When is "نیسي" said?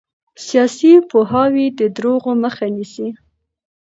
2.75-3.07